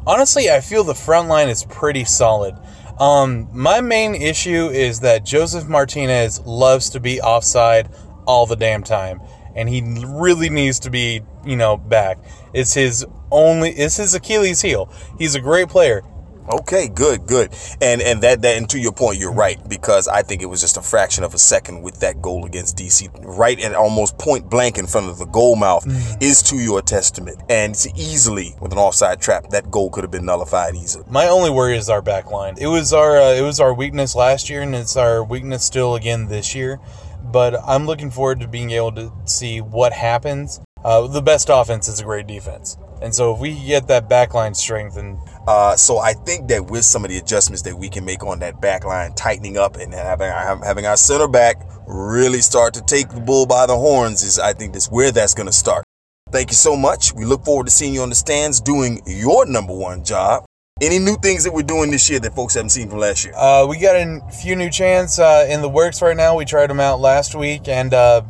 Honestly, 0.08 0.50
I 0.50 0.62
feel 0.62 0.84
the 0.84 0.94
front 0.94 1.28
line 1.28 1.50
is 1.50 1.64
pretty 1.64 2.02
solid. 2.02 2.56
Um, 2.98 3.46
my 3.52 3.82
main 3.82 4.14
issue 4.14 4.70
is 4.70 5.00
that 5.00 5.22
Josef 5.22 5.68
Martinez 5.68 6.40
loves 6.46 6.88
to 6.90 6.98
be 6.98 7.20
offside 7.20 7.90
all 8.26 8.46
the 8.46 8.56
damn 8.56 8.82
time, 8.82 9.20
and 9.54 9.68
he 9.68 9.82
really 10.06 10.48
needs 10.48 10.78
to 10.80 10.90
be, 10.90 11.20
you 11.44 11.56
know, 11.56 11.76
back. 11.76 12.16
It's 12.54 12.72
his 12.72 13.04
only, 13.30 13.72
it's 13.72 13.98
his 13.98 14.14
Achilles 14.14 14.62
heel. 14.62 14.90
He's 15.18 15.34
a 15.34 15.42
great 15.42 15.68
player. 15.68 16.02
Okay, 16.50 16.88
good, 16.88 17.26
good. 17.26 17.54
And 17.82 18.00
and 18.00 18.22
that 18.22 18.40
that 18.42 18.56
and 18.56 18.68
to 18.70 18.78
your 18.78 18.92
point, 18.92 19.18
you're 19.18 19.32
right 19.32 19.58
because 19.68 20.08
I 20.08 20.22
think 20.22 20.40
it 20.42 20.46
was 20.46 20.60
just 20.60 20.76
a 20.78 20.82
fraction 20.82 21.22
of 21.24 21.34
a 21.34 21.38
second 21.38 21.82
with 21.82 22.00
that 22.00 22.22
goal 22.22 22.46
against 22.46 22.76
DC, 22.78 23.08
right 23.22 23.60
at 23.60 23.74
almost 23.74 24.16
point 24.18 24.48
blank 24.48 24.78
in 24.78 24.86
front 24.86 25.08
of 25.10 25.18
the 25.18 25.26
goal 25.26 25.56
mouth, 25.56 25.84
Mm. 25.84 26.22
is 26.22 26.42
to 26.44 26.56
your 26.56 26.80
testament. 26.82 27.38
And 27.50 27.72
it's 27.72 27.86
easily 27.96 28.54
with 28.60 28.72
an 28.72 28.78
offside 28.78 29.20
trap 29.20 29.50
that 29.50 29.70
goal 29.70 29.90
could 29.90 30.04
have 30.04 30.10
been 30.10 30.24
nullified 30.24 30.74
easily. 30.74 31.04
My 31.08 31.28
only 31.28 31.50
worry 31.50 31.76
is 31.76 31.90
our 31.90 32.02
back 32.02 32.30
line. 32.30 32.54
It 32.58 32.66
was 32.68 32.92
our 32.92 33.18
uh, 33.18 33.32
it 33.34 33.42
was 33.42 33.60
our 33.60 33.74
weakness 33.74 34.14
last 34.14 34.48
year, 34.48 34.62
and 34.62 34.74
it's 34.74 34.96
our 34.96 35.22
weakness 35.22 35.64
still 35.64 35.94
again 35.96 36.28
this 36.28 36.54
year. 36.54 36.80
But 37.22 37.56
I'm 37.66 37.84
looking 37.84 38.10
forward 38.10 38.40
to 38.40 38.48
being 38.48 38.70
able 38.70 38.92
to 38.92 39.12
see 39.26 39.60
what 39.60 39.92
happens. 39.92 40.60
Uh, 40.84 41.06
the 41.08 41.20
best 41.20 41.48
offense 41.52 41.88
is 41.88 42.00
a 42.00 42.04
great 42.04 42.26
defense, 42.28 42.78
and 43.02 43.12
so 43.12 43.34
if 43.34 43.40
we 43.40 43.52
get 43.66 43.88
that 43.88 44.08
back 44.08 44.32
line 44.32 44.54
strengthened, 44.54 45.18
Uh, 45.48 45.74
so 45.74 45.96
I 45.96 46.12
think 46.12 46.48
that 46.48 46.66
with 46.66 46.84
some 46.84 47.06
of 47.06 47.10
the 47.10 47.16
adjustments 47.16 47.62
that 47.62 47.74
we 47.74 47.88
can 47.88 48.04
make 48.04 48.22
on 48.22 48.38
that 48.40 48.60
back 48.60 48.84
line, 48.84 49.14
tightening 49.14 49.56
up 49.56 49.76
and 49.76 49.94
having 49.94 50.28
our, 50.28 50.62
having 50.62 50.84
our 50.84 50.98
center 50.98 51.26
back 51.26 51.56
really 51.86 52.42
start 52.42 52.74
to 52.74 52.82
take 52.82 53.08
the 53.08 53.20
bull 53.20 53.46
by 53.46 53.64
the 53.64 53.74
horns 53.74 54.22
is 54.22 54.38
I 54.38 54.52
think 54.52 54.74
that's 54.74 54.90
where 54.90 55.10
that's 55.10 55.32
going 55.32 55.46
to 55.46 55.52
start. 55.52 55.86
Thank 56.30 56.50
you 56.50 56.54
so 56.54 56.76
much. 56.76 57.14
We 57.14 57.24
look 57.24 57.46
forward 57.46 57.64
to 57.64 57.72
seeing 57.72 57.94
you 57.94 58.02
on 58.02 58.10
the 58.10 58.14
stands 58.14 58.60
doing 58.60 59.00
your 59.06 59.46
number 59.46 59.72
one 59.72 60.04
job. 60.04 60.44
Any 60.82 60.98
new 60.98 61.16
things 61.16 61.44
that 61.44 61.54
we're 61.54 61.62
doing 61.62 61.90
this 61.90 62.10
year 62.10 62.20
that 62.20 62.36
folks 62.36 62.52
haven't 62.52 62.68
seen 62.68 62.90
from 62.90 62.98
last 62.98 63.24
year? 63.24 63.32
uh, 63.34 63.66
we 63.66 63.78
got 63.78 63.96
a 63.96 64.20
few 64.42 64.54
new 64.54 64.68
chants 64.68 65.18
uh, 65.18 65.46
in 65.48 65.62
the 65.62 65.68
works 65.70 66.02
right 66.02 66.14
now. 66.14 66.36
We 66.36 66.44
tried 66.44 66.68
them 66.68 66.78
out 66.78 67.00
last 67.00 67.34
week, 67.34 67.68
and 67.68 67.94
uh, 67.94 68.20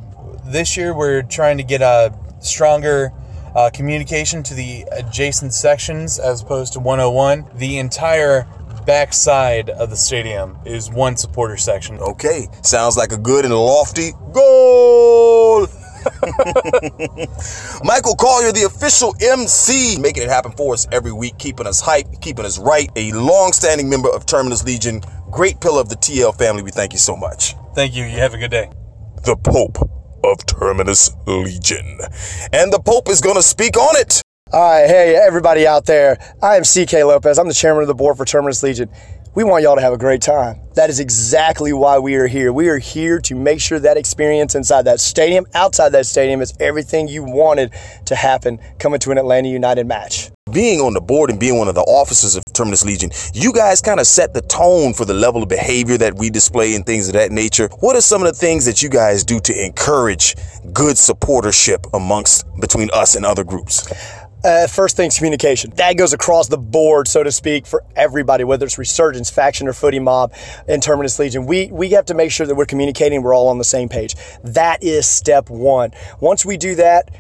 this 0.47 0.77
year 0.77 0.95
we're 0.95 1.23
trying 1.23 1.57
to 1.57 1.65
get 1.65 1.83
a 1.83 2.17
stronger 2.39 3.13
uh, 3.55 3.71
communication 3.73 4.43
to 4.45 4.55
the 4.55 4.85
adjacent 4.93 5.53
sections 5.53 6.19
as 6.19 6.43
opposed 6.43 6.73
to 6.75 6.81
101. 6.81 7.47
The 7.55 7.79
entire 7.79 8.47
backside 8.87 9.69
of 9.71 9.91
the 9.91 9.97
stadium 9.97 10.59
is 10.65 10.91
one 10.91 11.17
supporter 11.17 11.57
section. 11.57 11.99
Okay, 11.99 12.49
sounds 12.63 12.97
like 12.97 13.13
a 13.13 13.19
good 13.19 13.45
and 13.45 13.55
lofty 13.55 14.13
goal. 14.33 15.67
Michael 17.85 18.15
Collier, 18.17 18.53
the 18.53 18.65
official 18.65 19.15
MC, 19.21 19.99
making 19.99 20.23
it 20.23 20.29
happen 20.29 20.53
for 20.53 20.73
us 20.73 20.87
every 20.91 21.13
week, 21.13 21.37
keeping 21.39 21.67
us 21.67 21.81
hype, 21.81 22.07
keeping 22.21 22.45
us 22.45 22.59
right. 22.59 22.91
A 22.97 23.13
long-standing 23.13 23.91
member 23.91 24.09
of 24.09 24.25
Terminus 24.25 24.65
Legion, 24.65 25.03
great 25.31 25.61
pillar 25.61 25.81
of 25.81 25.89
the 25.89 25.97
TL 25.97 26.39
family. 26.39 26.63
We 26.63 26.71
thank 26.71 26.93
you 26.93 26.99
so 26.99 27.17
much. 27.17 27.55
Thank 27.75 27.95
you. 27.95 28.05
You 28.05 28.19
have 28.19 28.33
a 28.33 28.39
good 28.39 28.51
day. 28.51 28.71
The 29.25 29.37
Pope 29.37 29.98
of 30.25 30.45
Terminus 30.47 31.11
Legion, 31.27 32.01
and 32.53 32.73
the 32.73 32.81
Pope 32.81 33.09
is 33.09 33.21
going 33.21 33.37
to 33.37 33.43
speak 33.43 33.77
on 33.77 33.97
it. 33.97 34.23
All 34.51 34.63
right, 34.63 34.89
hey, 34.89 35.15
everybody 35.15 35.67
out 35.67 35.85
there. 35.85 36.17
I 36.43 36.57
am 36.57 36.63
CK 36.63 36.95
Lopez. 37.05 37.39
I'm 37.39 37.49
the 37.49 37.55
chairman 37.55 37.83
of 37.83 37.89
the 37.89 37.95
board 37.95 38.17
for 38.17 38.25
Terminus 38.25 38.63
Legion. 38.63 38.89
We 39.35 39.45
want 39.45 39.63
y'all 39.63 39.75
to 39.77 39.83
have 39.83 39.93
a 39.93 39.99
great 39.99 40.23
time. 40.23 40.59
That 40.75 40.89
is 40.89 41.01
exactly 41.01 41.75
why 41.75 41.99
we 41.99 42.15
are 42.15 42.27
here. 42.27 42.51
We 42.51 42.71
are 42.71 42.79
here 42.79 43.21
to 43.21 43.35
make 43.35 43.61
sure 43.61 43.79
that 43.79 43.99
experience 43.99 44.55
inside 44.55 44.87
that 44.87 45.01
stadium, 45.01 45.45
outside 45.53 45.91
that 45.91 46.07
stadium, 46.07 46.41
is 46.41 46.55
everything 46.61 47.09
you 47.09 47.25
wanted 47.25 47.75
to 48.07 48.15
happen 48.15 48.59
coming 48.79 48.99
to 49.01 49.11
an 49.11 49.19
Atlanta 49.19 49.49
United 49.49 49.87
match. 49.87 50.31
being 50.51 50.81
on 50.81 50.95
the 50.95 51.01
board 51.03 51.29
and 51.29 51.39
being 51.39 51.59
one 51.59 51.69
of 51.69 51.75
the 51.75 51.83
officers 51.83 52.35
of 52.35 52.43
Terminus 52.55 52.83
Legion, 52.87 53.11
you 53.35 53.53
guys 53.53 53.83
kind 53.83 54.01
of 54.01 54.07
set 54.07 54.33
the 54.33 54.41
tone 54.41 54.95
for 54.95 55.05
the 55.05 55.13
level 55.13 55.43
of 55.43 55.51
behavior 55.51 55.99
that 55.99 56.15
we 56.17 56.31
display 56.31 56.75
and 56.75 56.87
things 56.87 57.07
of 57.07 57.13
that 57.13 57.31
nature. 57.31 57.69
What 57.81 57.97
are 57.97 58.01
some 58.01 58.23
of 58.23 58.29
the 58.33 58.39
things 58.39 58.65
that 58.65 58.83
you 58.83 58.89
guys 58.89 59.25
do 59.25 59.41
to 59.41 59.65
encourage 59.65 60.37
good 60.73 60.97
supportership 60.97 61.85
amongst 61.93 62.47
between 62.63 62.89
us 62.95 63.15
and 63.15 63.27
other 63.27 63.45
groups? 63.45 63.87
Uh, 64.45 64.67
first 64.69 64.97
thing's 64.97 65.17
communication. 65.17 65.71
That 65.77 65.97
goes 65.97 66.13
across 66.13 66.49
the 66.49 66.59
board, 66.59 67.09
so 67.09 67.25
to 67.25 67.33
speak, 67.33 67.67
for 67.67 67.83
everybody, 67.97 68.45
whether 68.45 68.67
it's 68.67 68.79
Resurgence, 68.79 69.31
Faction, 69.31 69.67
or 69.67 69.73
Footy 69.73 69.99
Mob 69.99 70.33
and 70.69 70.81
Terminus 70.83 71.19
Legion. 71.19 71.45
We, 71.47 71.67
we 71.73 71.91
have 71.91 72.07
to 72.07 72.15
make 72.15 72.31
sure 72.31 72.47
that 72.47 72.55
we're 72.55 72.67
communicating, 72.67 73.23
we're 73.23 73.35
all 73.35 73.49
on 73.49 73.59
the 73.59 73.65
same 73.65 73.89
page. 73.89 74.15
That 74.45 74.83
is 74.83 75.07
step 75.07 75.51
one. 75.51 75.91
Once 76.21 76.47
we 76.47 76.57
do 76.57 76.77
that, 76.77 77.11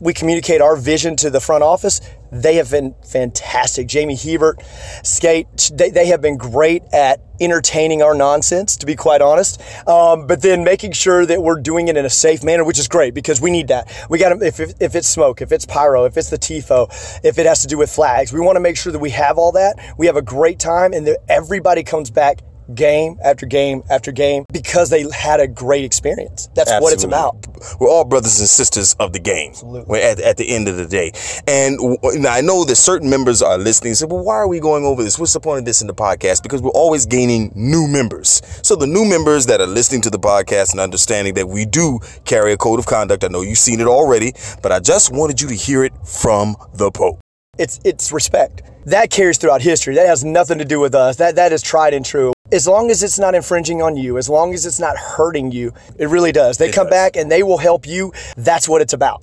we 0.00 0.12
communicate 0.12 0.60
our 0.60 0.76
vision 0.76 1.16
to 1.16 1.30
the 1.30 1.40
front 1.40 1.62
office. 1.62 2.00
They 2.32 2.56
have 2.56 2.70
been 2.70 2.94
fantastic. 3.04 3.86
Jamie 3.86 4.16
Hebert, 4.16 4.60
Skate, 5.04 5.70
they, 5.72 5.90
they 5.90 6.06
have 6.06 6.20
been 6.20 6.36
great 6.36 6.82
at 6.92 7.20
entertaining 7.40 8.02
our 8.02 8.14
nonsense, 8.14 8.76
to 8.78 8.86
be 8.86 8.96
quite 8.96 9.20
honest. 9.20 9.60
Um, 9.88 10.26
but 10.26 10.42
then 10.42 10.64
making 10.64 10.92
sure 10.92 11.24
that 11.26 11.42
we're 11.42 11.60
doing 11.60 11.88
it 11.88 11.96
in 11.96 12.04
a 12.04 12.10
safe 12.10 12.42
manner, 12.42 12.64
which 12.64 12.78
is 12.78 12.88
great 12.88 13.14
because 13.14 13.40
we 13.40 13.50
need 13.50 13.68
that. 13.68 13.90
We 14.10 14.18
got 14.18 14.30
to, 14.30 14.44
if, 14.44 14.60
if, 14.60 14.72
if 14.80 14.94
it's 14.94 15.08
smoke, 15.08 15.42
if 15.42 15.52
it's 15.52 15.66
pyro, 15.66 16.04
if 16.04 16.16
it's 16.16 16.30
the 16.30 16.38
TIFO, 16.38 17.20
if 17.24 17.38
it 17.38 17.46
has 17.46 17.62
to 17.62 17.68
do 17.68 17.78
with 17.78 17.90
flags, 17.90 18.32
we 18.32 18.40
want 18.40 18.56
to 18.56 18.60
make 18.60 18.76
sure 18.76 18.92
that 18.92 18.98
we 18.98 19.10
have 19.10 19.38
all 19.38 19.52
that. 19.52 19.94
We 19.96 20.06
have 20.06 20.16
a 20.16 20.22
great 20.22 20.58
time 20.58 20.92
and 20.92 21.06
that 21.06 21.18
everybody 21.28 21.82
comes 21.82 22.10
back 22.10 22.40
game 22.74 23.18
after 23.24 23.46
game 23.46 23.82
after 23.90 24.12
game 24.12 24.44
because 24.52 24.90
they 24.90 25.04
had 25.10 25.40
a 25.40 25.46
great 25.48 25.84
experience. 25.84 26.48
That's 26.54 26.70
what 26.80 26.92
it's 26.92 27.04
about. 27.04 27.46
We're 27.80 27.88
all 27.88 28.04
brothers 28.04 28.38
and 28.40 28.48
sisters 28.48 28.94
of 29.00 29.12
the 29.12 29.18
game. 29.18 29.52
We're 29.62 29.96
at, 29.96 30.20
at 30.20 30.36
the 30.36 30.48
end 30.48 30.68
of 30.68 30.76
the 30.76 30.86
day. 30.86 31.12
And 31.46 31.78
now 32.20 32.32
I 32.32 32.40
know 32.40 32.64
that 32.64 32.76
certain 32.76 33.10
members 33.10 33.42
are 33.42 33.58
listening 33.58 33.90
and 33.90 33.98
say, 33.98 34.06
well, 34.06 34.24
why 34.24 34.36
are 34.36 34.48
we 34.48 34.60
going 34.60 34.84
over 34.84 35.02
this? 35.02 35.18
What's 35.18 35.32
the 35.32 35.40
point 35.40 35.60
of 35.60 35.64
this 35.64 35.80
in 35.80 35.86
the 35.86 35.94
podcast? 35.94 36.42
Because 36.42 36.62
we're 36.62 36.70
always 36.70 37.06
gaining 37.06 37.52
new 37.54 37.86
members. 37.86 38.42
So 38.62 38.76
the 38.76 38.86
new 38.86 39.04
members 39.04 39.46
that 39.46 39.60
are 39.60 39.66
listening 39.66 40.02
to 40.02 40.10
the 40.10 40.18
podcast 40.18 40.72
and 40.72 40.80
understanding 40.80 41.34
that 41.34 41.48
we 41.48 41.64
do 41.64 42.00
carry 42.24 42.52
a 42.52 42.56
code 42.56 42.78
of 42.78 42.86
conduct, 42.86 43.24
I 43.24 43.28
know 43.28 43.42
you've 43.42 43.58
seen 43.58 43.80
it 43.80 43.86
already, 43.86 44.32
but 44.62 44.72
I 44.72 44.80
just 44.80 45.12
wanted 45.12 45.40
you 45.40 45.48
to 45.48 45.54
hear 45.54 45.84
it 45.84 45.92
from 46.06 46.56
the 46.74 46.90
Pope. 46.90 47.23
It's 47.58 47.80
it's 47.84 48.12
respect. 48.12 48.62
That 48.86 49.10
carries 49.10 49.38
throughout 49.38 49.62
history. 49.62 49.94
That 49.94 50.06
has 50.06 50.24
nothing 50.24 50.58
to 50.58 50.64
do 50.64 50.80
with 50.80 50.94
us. 50.94 51.16
That 51.16 51.36
that 51.36 51.52
is 51.52 51.62
tried 51.62 51.94
and 51.94 52.04
true. 52.04 52.32
As 52.52 52.68
long 52.68 52.90
as 52.90 53.02
it's 53.02 53.18
not 53.18 53.34
infringing 53.34 53.80
on 53.82 53.96
you, 53.96 54.18
as 54.18 54.28
long 54.28 54.52
as 54.52 54.66
it's 54.66 54.78
not 54.78 54.96
hurting 54.96 55.50
you, 55.50 55.72
it 55.98 56.08
really 56.08 56.32
does. 56.32 56.58
They 56.58 56.70
come 56.70 56.86
does. 56.86 56.92
back 56.92 57.16
and 57.16 57.30
they 57.30 57.42
will 57.42 57.58
help 57.58 57.86
you. 57.86 58.12
That's 58.36 58.68
what 58.68 58.82
it's 58.82 58.92
about. 58.92 59.22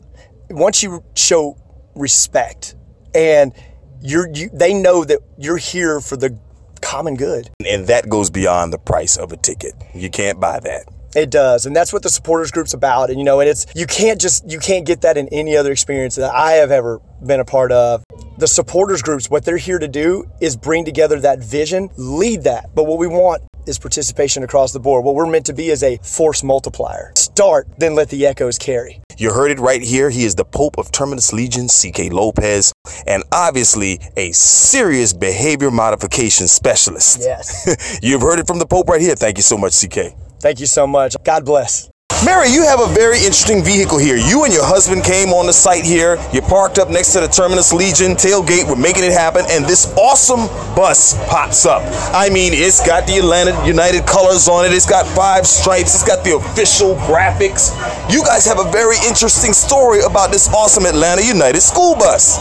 Once 0.49 0.81
you 0.81 1.03
show 1.15 1.57
respect 1.95 2.75
and 3.13 3.53
you're 4.01 4.29
you, 4.33 4.49
they 4.51 4.73
know 4.73 5.03
that 5.03 5.19
you're 5.37 5.57
here 5.57 6.01
for 6.01 6.17
the 6.17 6.37
common 6.81 7.15
good. 7.15 7.49
And 7.65 7.87
that 7.87 8.09
goes 8.09 8.29
beyond 8.29 8.73
the 8.73 8.79
price 8.79 9.17
of 9.17 9.31
a 9.31 9.37
ticket. 9.37 9.73
You 9.93 10.09
can't 10.09 10.39
buy 10.39 10.59
that. 10.59 10.85
It 11.15 11.29
does, 11.29 11.65
and 11.65 11.75
that's 11.75 11.91
what 11.91 12.03
the 12.03 12.09
supporters 12.09 12.51
group's 12.51 12.73
about. 12.73 13.09
And 13.09 13.19
you 13.19 13.25
know, 13.25 13.41
and 13.41 13.49
it's 13.49 13.65
you 13.75 13.85
can't 13.85 14.19
just 14.19 14.49
you 14.49 14.59
can't 14.59 14.85
get 14.85 15.01
that 15.01 15.17
in 15.17 15.27
any 15.29 15.57
other 15.57 15.71
experience 15.71 16.15
that 16.15 16.33
I 16.33 16.53
have 16.53 16.71
ever 16.71 17.01
been 17.25 17.41
a 17.41 17.45
part 17.45 17.71
of. 17.71 18.03
The 18.41 18.47
supporters 18.47 19.03
groups, 19.03 19.29
what 19.29 19.45
they're 19.45 19.57
here 19.57 19.77
to 19.77 19.87
do 19.87 20.27
is 20.41 20.57
bring 20.57 20.83
together 20.83 21.19
that 21.19 21.43
vision, 21.43 21.91
lead 21.95 22.45
that. 22.45 22.73
But 22.73 22.85
what 22.85 22.97
we 22.97 23.05
want 23.05 23.43
is 23.67 23.77
participation 23.77 24.41
across 24.41 24.71
the 24.73 24.79
board. 24.79 25.05
What 25.05 25.13
we're 25.13 25.29
meant 25.29 25.45
to 25.45 25.53
be 25.53 25.69
is 25.69 25.83
a 25.83 25.97
force 25.97 26.41
multiplier. 26.41 27.11
Start, 27.15 27.67
then 27.77 27.93
let 27.93 28.09
the 28.09 28.25
echoes 28.25 28.57
carry. 28.57 28.99
You 29.15 29.31
heard 29.31 29.51
it 29.51 29.59
right 29.59 29.83
here. 29.83 30.09
He 30.09 30.25
is 30.25 30.33
the 30.33 30.43
Pope 30.43 30.79
of 30.79 30.91
Terminus 30.91 31.31
Legion, 31.31 31.67
CK 31.67 32.11
Lopez, 32.11 32.73
and 33.05 33.23
obviously 33.31 33.99
a 34.17 34.31
serious 34.31 35.13
behavior 35.13 35.69
modification 35.69 36.47
specialist. 36.47 37.19
Yes. 37.21 37.99
You've 38.01 38.21
heard 38.21 38.39
it 38.39 38.47
from 38.47 38.57
the 38.57 38.65
Pope 38.65 38.89
right 38.89 39.01
here. 39.01 39.13
Thank 39.13 39.37
you 39.37 39.43
so 39.43 39.55
much, 39.55 39.79
CK. 39.79 40.15
Thank 40.39 40.59
you 40.59 40.65
so 40.65 40.87
much. 40.87 41.15
God 41.23 41.45
bless. 41.45 41.91
Mary, 42.23 42.49
you 42.49 42.61
have 42.63 42.79
a 42.79 42.87
very 42.93 43.17
interesting 43.17 43.63
vehicle 43.63 43.97
here. 43.97 44.15
You 44.15 44.43
and 44.43 44.53
your 44.53 44.63
husband 44.63 45.03
came 45.03 45.29
on 45.29 45.47
the 45.47 45.53
site 45.53 45.83
here. 45.83 46.21
You 46.31 46.41
parked 46.41 46.77
up 46.77 46.87
next 46.87 47.13
to 47.13 47.19
the 47.19 47.27
Terminus 47.27 47.73
Legion 47.73 48.13
tailgate. 48.13 48.69
We're 48.69 48.75
making 48.75 49.03
it 49.03 49.11
happen, 49.11 49.43
and 49.49 49.65
this 49.65 49.91
awesome 49.97 50.45
bus 50.75 51.15
pops 51.27 51.65
up. 51.65 51.81
I 52.13 52.29
mean, 52.29 52.53
it's 52.53 52.85
got 52.85 53.07
the 53.07 53.17
Atlanta 53.17 53.57
United 53.65 54.05
colors 54.05 54.47
on 54.47 54.65
it. 54.65 54.71
It's 54.71 54.85
got 54.85 55.07
five 55.07 55.47
stripes. 55.47 55.95
It's 55.95 56.05
got 56.05 56.23
the 56.23 56.35
official 56.35 56.93
graphics. 57.09 57.73
You 58.13 58.23
guys 58.23 58.45
have 58.45 58.59
a 58.59 58.69
very 58.71 58.97
interesting 59.07 59.51
story 59.51 60.01
about 60.01 60.31
this 60.31 60.47
awesome 60.53 60.85
Atlanta 60.85 61.25
United 61.25 61.61
school 61.61 61.95
bus. 61.95 62.37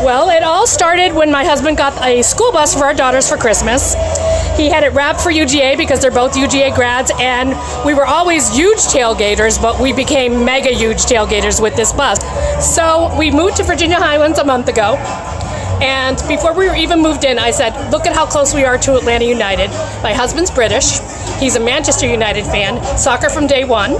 Well, 0.00 0.30
it 0.30 0.42
all 0.42 0.66
started 0.66 1.12
when 1.12 1.30
my 1.30 1.44
husband 1.44 1.76
got 1.76 2.00
a 2.02 2.22
school 2.22 2.50
bus 2.50 2.72
for 2.72 2.84
our 2.84 2.94
daughters 2.94 3.28
for 3.28 3.36
Christmas. 3.36 3.94
He 4.58 4.68
had 4.68 4.82
it 4.82 4.92
wrapped 4.92 5.20
for 5.20 5.30
UGA 5.30 5.78
because 5.78 6.02
they're 6.02 6.10
both 6.10 6.34
UGA 6.34 6.74
grads, 6.74 7.12
and 7.20 7.50
we 7.86 7.94
were 7.94 8.04
always 8.04 8.48
huge 8.48 8.78
tailgaters, 8.78 9.62
but 9.62 9.80
we 9.80 9.92
became 9.92 10.44
mega 10.44 10.70
huge 10.70 10.98
tailgaters 10.98 11.62
with 11.62 11.76
this 11.76 11.92
bus. 11.92 12.18
So 12.74 13.16
we 13.16 13.30
moved 13.30 13.58
to 13.58 13.62
Virginia 13.62 13.98
Highlands 13.98 14.40
a 14.40 14.44
month 14.44 14.66
ago. 14.66 14.96
And 15.80 16.20
before 16.26 16.54
we 16.54 16.68
were 16.68 16.74
even 16.74 17.00
moved 17.00 17.22
in, 17.22 17.38
I 17.38 17.52
said, 17.52 17.92
Look 17.92 18.04
at 18.04 18.12
how 18.12 18.26
close 18.26 18.52
we 18.52 18.64
are 18.64 18.76
to 18.78 18.96
Atlanta 18.96 19.24
United. 19.24 19.70
My 20.02 20.12
husband's 20.12 20.50
British. 20.50 20.98
He's 21.38 21.54
a 21.54 21.60
Manchester 21.60 22.08
United 22.08 22.44
fan, 22.44 22.98
soccer 22.98 23.30
from 23.30 23.46
day 23.46 23.62
one. 23.62 23.92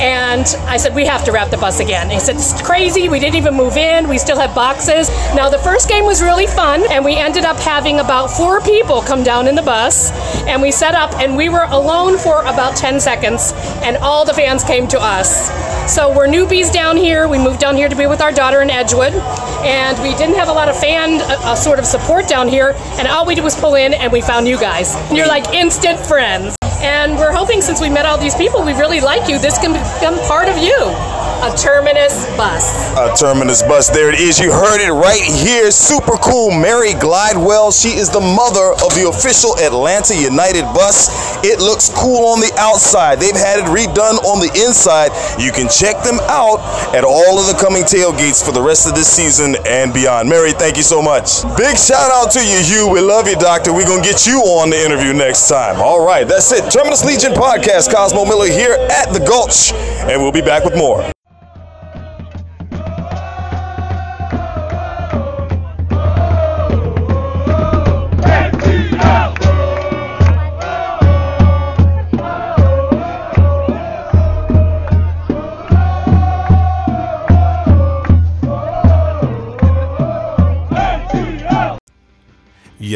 And 0.00 0.46
I 0.66 0.76
said, 0.76 0.94
we 0.94 1.04
have 1.06 1.24
to 1.24 1.32
wrap 1.32 1.50
the 1.50 1.56
bus 1.56 1.80
again. 1.80 2.04
And 2.04 2.12
he 2.12 2.20
said, 2.20 2.36
it's 2.36 2.60
crazy. 2.62 3.08
We 3.08 3.18
didn't 3.18 3.36
even 3.36 3.54
move 3.54 3.76
in. 3.76 4.08
We 4.08 4.18
still 4.18 4.38
have 4.38 4.54
boxes. 4.54 5.08
Now, 5.34 5.48
the 5.48 5.58
first 5.58 5.88
game 5.88 6.04
was 6.04 6.22
really 6.22 6.46
fun, 6.46 6.84
and 6.90 7.04
we 7.04 7.16
ended 7.16 7.44
up 7.44 7.56
having 7.56 7.98
about 7.98 8.28
four 8.28 8.60
people 8.60 9.02
come 9.02 9.24
down 9.24 9.48
in 9.48 9.54
the 9.54 9.62
bus. 9.62 10.12
And 10.46 10.62
we 10.62 10.70
set 10.70 10.94
up, 10.94 11.12
and 11.20 11.36
we 11.36 11.48
were 11.48 11.66
alone 11.70 12.16
for 12.18 12.42
about 12.42 12.76
10 12.76 13.00
seconds, 13.00 13.52
and 13.82 13.96
all 13.98 14.24
the 14.24 14.34
fans 14.34 14.62
came 14.62 14.86
to 14.88 14.98
us. 15.00 15.48
So 15.92 16.14
we're 16.14 16.28
newbies 16.28 16.72
down 16.72 16.96
here. 16.96 17.26
We 17.28 17.38
moved 17.38 17.60
down 17.60 17.74
here 17.74 17.88
to 17.88 17.96
be 17.96 18.06
with 18.06 18.20
our 18.20 18.32
daughter 18.32 18.60
in 18.62 18.70
Edgewood. 18.70 19.14
and 19.64 20.00
we 20.02 20.14
didn't 20.16 20.36
have 20.36 20.48
a 20.48 20.52
lot 20.52 20.68
of 20.68 20.78
fan 20.78 21.20
uh, 21.20 21.36
uh, 21.40 21.54
sort 21.56 21.78
of 21.78 21.84
support 21.86 22.28
down 22.28 22.46
here. 22.46 22.74
And 22.98 23.08
all 23.08 23.26
we 23.26 23.34
did 23.34 23.42
was 23.42 23.56
pull 23.56 23.74
in, 23.74 23.94
and 23.94 24.12
we 24.12 24.20
found 24.20 24.46
you 24.46 24.58
guys. 24.58 24.94
And 24.94 25.16
you're 25.16 25.26
like 25.26 25.52
instant 25.54 25.98
friends. 25.98 26.57
And 26.80 27.16
we're 27.16 27.32
hoping 27.32 27.60
since 27.60 27.80
we 27.80 27.90
met 27.90 28.06
all 28.06 28.18
these 28.18 28.34
people, 28.34 28.64
we 28.64 28.72
really 28.72 29.00
like 29.00 29.28
you. 29.28 29.38
This 29.38 29.58
can 29.58 29.72
become 29.72 30.18
part 30.28 30.48
of 30.48 30.58
you. 30.58 31.17
A 31.38 31.54
terminus 31.56 32.26
bus. 32.36 32.66
A 32.98 33.14
terminus 33.14 33.62
bus. 33.62 33.88
There 33.88 34.10
it 34.10 34.18
is. 34.18 34.40
You 34.40 34.50
heard 34.50 34.82
it 34.82 34.90
right 34.90 35.22
here. 35.22 35.70
Super 35.70 36.18
cool. 36.18 36.50
Mary 36.50 36.98
Glidewell. 36.98 37.70
She 37.70 37.94
is 37.94 38.10
the 38.10 38.18
mother 38.18 38.74
of 38.82 38.90
the 38.98 39.06
official 39.06 39.54
Atlanta 39.62 40.18
United 40.18 40.66
bus. 40.74 41.06
It 41.46 41.60
looks 41.60 41.94
cool 41.94 42.26
on 42.26 42.40
the 42.40 42.50
outside. 42.58 43.20
They've 43.22 43.38
had 43.38 43.62
it 43.62 43.70
redone 43.70 44.18
on 44.26 44.42
the 44.42 44.50
inside. 44.66 45.14
You 45.38 45.54
can 45.54 45.70
check 45.70 46.02
them 46.02 46.18
out 46.26 46.58
at 46.90 47.06
all 47.06 47.38
of 47.38 47.46
the 47.46 47.54
coming 47.54 47.86
tailgates 47.86 48.42
for 48.44 48.50
the 48.50 48.60
rest 48.60 48.88
of 48.88 48.98
this 48.98 49.06
season 49.06 49.54
and 49.62 49.94
beyond. 49.94 50.28
Mary, 50.28 50.50
thank 50.50 50.76
you 50.76 50.82
so 50.82 51.00
much. 51.00 51.46
Big 51.54 51.78
shout 51.78 52.10
out 52.18 52.34
to 52.34 52.42
you, 52.42 52.58
Hugh. 52.66 52.90
We 52.90 52.98
love 52.98 53.30
you, 53.30 53.38
Doctor. 53.38 53.72
We're 53.72 53.86
going 53.86 54.02
to 54.02 54.08
get 54.08 54.26
you 54.26 54.42
on 54.58 54.70
the 54.70 54.80
interview 54.82 55.14
next 55.14 55.48
time. 55.48 55.78
All 55.78 56.04
right, 56.04 56.26
that's 56.26 56.50
it. 56.50 56.66
Terminus 56.66 57.06
Legion 57.06 57.30
Podcast. 57.30 57.94
Kozmo 57.94 58.26
Miller 58.26 58.50
here 58.50 58.74
at 58.90 59.14
the 59.14 59.22
Gulch, 59.22 59.70
and 60.10 60.20
we'll 60.20 60.34
be 60.34 60.42
back 60.42 60.64
with 60.64 60.74
more. 60.74 61.06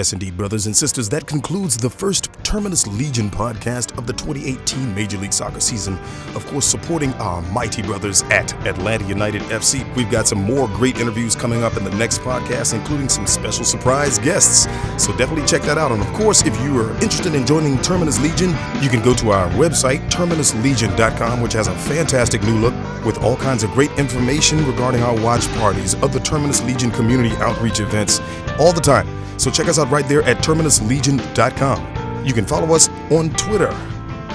Yes, 0.03 0.13
indeed, 0.13 0.37
brothers 0.37 0.67
and 0.67 0.77
sisters, 0.77 1.09
that 1.11 1.29
concludes 1.29 1.77
the 1.77 1.89
first 1.89 2.29
Terminus 2.43 2.89
Legion 2.89 3.31
podcast 3.31 3.97
of 3.97 4.09
the 4.09 4.13
2018 4.15 4.93
Major 4.97 5.17
League 5.17 5.33
Soccer 5.33 5.61
season. 5.61 5.97
Of 6.35 6.45
course, 6.47 6.67
supporting 6.67 7.13
our 7.27 7.41
mighty 7.53 7.83
brothers 7.83 8.25
at 8.25 8.53
Atlanta 8.67 9.07
United 9.07 9.43
FC. 9.43 9.87
We've 9.95 10.11
got 10.11 10.27
some 10.27 10.43
more 10.43 10.67
great 10.67 10.99
interviews 10.99 11.37
coming 11.37 11.63
up 11.63 11.77
in 11.77 11.85
the 11.85 11.93
next 11.93 12.21
podcast, 12.23 12.75
including 12.75 13.09
some 13.09 13.29
special 13.29 13.65
surprise 13.65 14.19
guests. 14.19 14.67
So 15.01 15.17
definitely 15.17 15.47
check 15.47 15.63
that 15.63 15.79
out. 15.79 15.93
And 15.93 16.03
of 16.03 16.13
course, 16.15 16.45
if 16.45 16.61
you 16.63 16.81
are 16.81 16.91
interested 16.95 17.37
in 17.37 17.47
joining 17.47 17.79
Terminus 17.79 18.21
Legion, 18.21 18.49
you 18.83 18.89
can 18.89 19.05
go 19.05 19.15
to 19.15 19.31
our 19.31 19.49
website, 19.51 20.01
terminuslegion.com, 20.11 21.41
which 21.41 21.53
has 21.53 21.69
a 21.69 21.77
fantastic 21.77 22.43
new 22.43 22.59
look 22.59 22.72
with 23.05 23.23
all 23.23 23.37
kinds 23.37 23.63
of 23.63 23.71
great 23.71 23.91
information 23.93 24.65
regarding 24.67 25.03
our 25.03 25.15
watch 25.21 25.49
parties, 25.55 25.95
other 25.97 26.21
Terminus 26.21 26.63
Legion 26.63 26.91
community 26.91 27.35
outreach 27.37 27.81
events, 27.81 28.21
all 28.59 28.73
the 28.73 28.81
time. 28.81 29.09
So 29.39 29.51
check 29.51 29.69
us 29.69 29.79
out 29.79 29.91
right 29.91 30.07
there 30.09 30.23
at 30.23 30.39
terminuslegion.com. 30.39 32.25
You 32.25 32.33
can 32.33 32.45
follow 32.47 32.75
us 32.75 32.89
on 33.11 33.31
Twitter, 33.31 33.71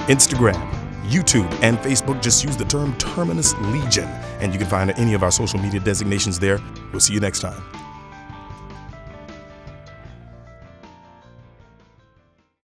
Instagram, 0.08 0.70
YouTube, 1.04 1.50
and 1.62 1.78
Facebook. 1.78 2.20
Just 2.22 2.44
use 2.44 2.56
the 2.56 2.64
term 2.64 2.96
Terminus 2.98 3.54
Legion, 3.58 4.08
and 4.40 4.52
you 4.52 4.58
can 4.58 4.68
find 4.68 4.90
any 4.92 5.14
of 5.14 5.22
our 5.22 5.30
social 5.30 5.58
media 5.58 5.80
designations 5.80 6.38
there. 6.38 6.60
We'll 6.92 7.00
see 7.00 7.14
you 7.14 7.20
next 7.20 7.40
time. 7.40 7.77